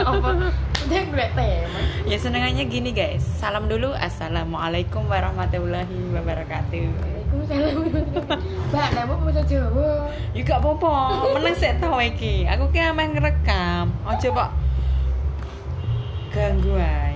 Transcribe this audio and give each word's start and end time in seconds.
apa 0.00 0.30
udah 0.80 1.02
golek 1.12 1.30
tema 1.36 1.80
Ya 2.08 2.16
senengannya 2.16 2.64
gini 2.66 2.90
guys. 2.90 3.22
Salam 3.38 3.68
dulu. 3.68 3.92
Assalamualaikum 3.94 5.04
warahmatullahi 5.06 6.10
wabarakatuh. 6.16 6.90
Waalaikumsalam 6.90 7.76
Mbak, 8.72 8.88
nama 8.96 9.14
bahasa 9.20 9.42
Jawa 9.46 10.08
Ya 10.32 10.42
gak 10.42 10.58
apa-apa. 10.64 10.94
Meneng 11.36 11.54
sik 11.54 11.78
tau 11.78 12.00
iki. 12.00 12.48
Aku 12.48 12.72
ki 12.72 12.80
ameh 12.80 13.06
ngerekam. 13.14 13.92
Aja 14.08 14.28
kok 14.32 14.50
ganggu 16.32 16.74
ae. 16.80 17.14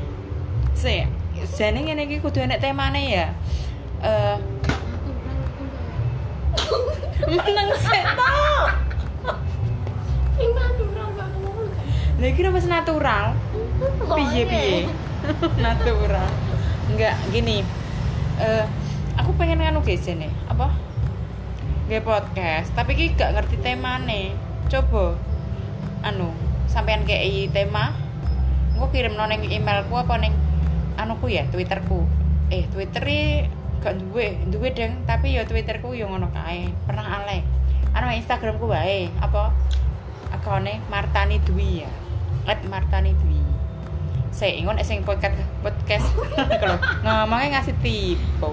Sik, 0.77 1.09
jane 1.57 1.79
ngene 1.83 2.05
iki 2.07 2.21
kudu 2.21 2.45
enek 2.45 2.61
temane 2.61 3.03
ya. 3.09 3.27
Eh, 4.05 4.37
meneng 7.25 7.71
sik 7.81 8.05
tau. 8.15 8.84
Sing 10.35 10.51
natural 10.51 11.09
gak 11.15 11.29
ngomong 11.39 11.69
kan 11.71 11.85
Lha 12.19 12.27
iki 12.31 12.43
wis 12.47 12.67
natural. 12.71 13.27
Piye 14.15 14.43
piye? 14.47 14.81
natural. 15.67 16.29
Enggak, 16.91 17.15
gini. 17.35 17.67
Eh, 18.39 18.65
aku 19.19 19.31
pengen 19.39 19.63
nganu 19.63 19.83
nih. 19.83 20.33
Apa? 20.51 20.75
Nge 21.91 22.01
podcast, 22.01 22.69
tapi 22.73 22.97
ki 22.97 23.15
gak 23.19 23.35
ngerti 23.35 23.57
temane. 23.61 24.35
Coba 24.71 25.19
anu, 26.07 26.33
sampean 26.71 27.03
kei 27.03 27.51
tema. 27.51 27.93
Engko 28.75 28.91
kirim 28.91 29.15
nang 29.15 29.31
emailku 29.31 29.95
apa 29.95 30.19
ning 30.19 30.35
anuku 30.99 31.35
ya, 31.35 31.47
Twitterku. 31.51 32.07
Eh, 32.51 32.67
Twitter 32.71 33.05
gak 33.85 34.01
duwe, 34.01 34.41
duwe 34.49 34.73
deng, 34.73 35.05
tapi 35.05 35.37
ya 35.37 35.45
Twitterku 35.45 35.93
yo 35.93 36.09
ngono 36.09 36.33
kae. 36.33 36.73
Pernah 36.89 37.23
alay. 37.23 37.45
Anu 37.95 38.11
Instagramku 38.11 38.67
wae, 38.67 39.13
apa? 39.23 39.55
Akone 40.45 40.77
Martani 40.93 41.41
Dwi 41.41 41.81
ya. 41.81 41.89
At 42.45 42.61
Martani 42.69 43.17
Dwi. 43.17 43.41
Saya 44.29 44.53
ingon 44.61 44.77
sing 44.85 45.01
podcast 45.01 45.41
podcast. 45.65 46.05
Kalau 46.61 46.77
ngomongnya 47.01 47.57
ngasih 47.57 47.73
tipe 47.81 48.53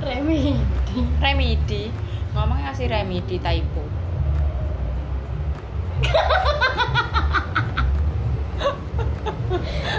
Remi 0.00 0.56
remedi. 1.20 1.92
Ngomongnya 2.32 2.72
ngasih 2.72 2.88
remedi 2.88 3.36
typo. 3.36 3.84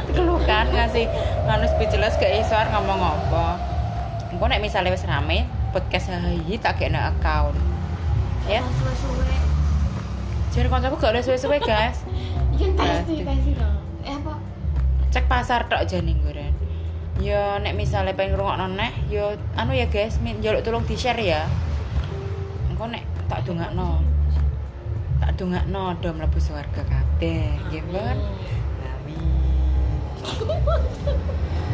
Keluh 0.10 0.42
kan 0.50 0.74
ngasih 0.74 1.06
nganu 1.46 1.70
speechless 1.70 2.18
ke 2.18 2.26
isor 2.42 2.66
ngomong 2.74 2.98
apa. 2.98 3.62
Engko 4.34 4.50
nek 4.50 4.58
misalnya 4.58 4.90
wis 4.90 5.06
rame 5.06 5.46
podcast 5.70 6.10
hahi 6.10 6.58
tak 6.58 6.82
kena 6.82 7.14
account. 7.14 7.54
Ya. 8.50 8.66
Suwe-suwe 8.82 9.57
jadi 10.58 10.74
koncoku 10.74 10.98
gak 10.98 11.14
ada 11.14 11.22
suwe-suwe 11.22 11.62
guys. 11.62 12.02
Iya 12.58 12.74
pasti, 12.74 13.22
Pasti. 13.22 13.54
dong 13.54 13.78
Eh 14.02 14.18
apa? 14.18 14.34
cek 15.08 15.30
pasar 15.30 15.70
tok 15.70 15.86
jane 15.86 16.18
goren 16.20 16.52
ya 17.18 17.58
nek 17.62 17.74
misalnya 17.74 18.14
pengen 18.18 18.36
ngrungokno 18.38 18.76
neh 18.78 18.94
ya 19.10 19.34
anu 19.56 19.74
ya 19.74 19.88
guys 19.90 20.18
min 20.22 20.42
njaluk 20.42 20.66
tolong 20.66 20.82
di 20.90 20.98
share 20.98 21.22
ya. 21.22 21.46
Engko 22.74 22.90
nek 22.90 23.06
tak 23.30 23.46
dongakno. 23.46 24.02
Tak 25.22 25.32
dongakno 25.38 25.94
do 26.02 26.10
mlebu 26.14 26.40
swarga 26.42 26.82
kabeh. 26.82 27.54
Nggih 27.70 27.84
pun 27.94 28.18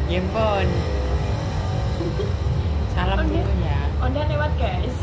amin 0.04 0.24
pun 0.30 0.68
salam 2.94 3.24
dulu 3.24 3.54
ya. 3.64 3.80
Onda 4.04 4.22
lewat 4.28 4.52
guys? 4.60 4.96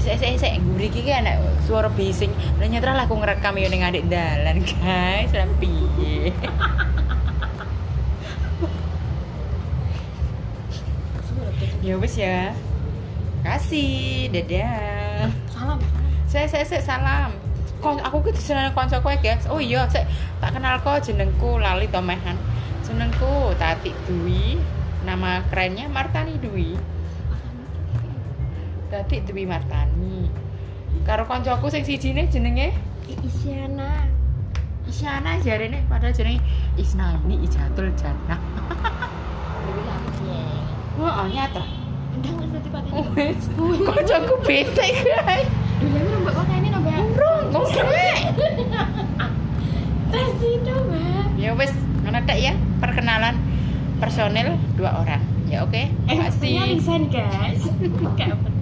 Esek 0.00 0.16
esek 0.16 0.30
esek 0.40 0.52
iki 0.86 1.02
kan 1.02 1.26
ana 1.26 1.42
suara 1.66 1.90
bising. 1.90 2.30
Lah 2.62 2.66
nyetral 2.70 2.98
aku 2.98 3.18
ngerekam 3.18 3.58
yo 3.58 3.66
ning 3.68 3.82
adik 3.82 4.06
dalan, 4.06 4.62
guys. 4.62 5.30
Lah 5.34 5.46
piye? 5.58 6.30
ya 11.86 11.94
wis 11.98 12.14
ya. 12.18 12.54
Kasih, 13.46 14.26
dadah. 14.34 15.30
Salam 15.54 15.78
Saya 16.26 16.46
saya 16.50 16.64
saya 16.66 16.82
salam. 16.82 17.30
Kon 17.78 18.02
aku 18.02 18.26
ki 18.26 18.34
diseneni 18.34 18.74
kanca 18.74 18.98
kowe, 18.98 19.14
guys. 19.18 19.46
Oh 19.46 19.62
iya, 19.62 19.86
sik 19.86 20.02
tak 20.42 20.56
kenal 20.56 20.82
kok 20.82 21.06
jenengku 21.06 21.58
lali 21.60 21.86
to 21.86 22.02
mehan. 22.02 22.34
Jenengku 22.82 23.54
Tati 23.58 23.94
Dwi. 24.06 24.58
Nama 25.06 25.46
kerennya 25.46 25.86
Martani 25.86 26.34
Dwi. 26.42 26.74
Tati 28.90 29.16
Dwi 29.22 29.42
Martani. 29.46 30.46
Karo 31.04 31.28
kancaku 31.28 31.68
sing 31.68 31.84
sijine 31.84 32.24
jenenge 32.30 32.72
Isyana 33.06 34.06
Isyana 34.86 35.38
jarene 35.42 35.82
padahal 35.90 36.14
jenenge 36.14 36.40
Isna 36.78 37.18
ini 37.26 37.42
Ijatul 37.42 37.90
Jannah. 37.98 38.38
Lagi 39.66 40.38
Wah, 40.96 41.24
oh, 41.24 41.26
nyata. 41.28 41.60
Udah 42.16 42.30
nggak 42.32 42.48
ngerti 42.48 42.68
pakai 42.72 42.90
Wes, 43.12 43.44
kancaku 43.84 44.34
bete, 44.48 44.86
guys. 45.04 45.48
Dulu 45.76 45.92
aku 45.92 46.08
nambah 46.08 46.32
kok 46.32 46.48
ini 46.56 46.68
nambah 46.72 46.92
Urung, 46.96 47.44
ngomong. 47.52 47.68
Tes 50.12 50.32
itu 50.40 50.72
mbak 50.72 51.26
Ya 51.36 51.52
wes, 51.52 51.72
ngono 52.06 52.18
tek 52.24 52.38
ya 52.40 52.52
perkenalan 52.80 53.36
personil 54.00 54.56
dua 54.80 55.04
orang. 55.04 55.20
Ya 55.52 55.68
oke. 55.68 55.84
Eh, 55.84 56.16
Makasih. 56.16 56.40
punya 56.40 56.64
resign 56.64 57.02
guys 57.12 57.60
Gak 58.18 58.55